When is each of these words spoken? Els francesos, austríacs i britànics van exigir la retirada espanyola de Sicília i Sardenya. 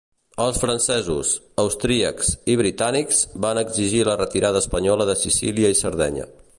Els 0.43 0.55
francesos, 0.61 1.33
austríacs 1.65 2.31
i 2.53 2.57
britànics 2.63 3.21
van 3.45 3.63
exigir 3.65 4.03
la 4.09 4.19
retirada 4.23 4.67
espanyola 4.67 5.11
de 5.13 5.19
Sicília 5.27 5.75
i 5.77 5.83
Sardenya. 5.85 6.31